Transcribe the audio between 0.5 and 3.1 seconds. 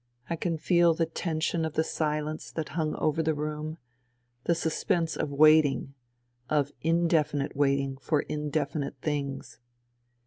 feel the tension of the silence that hung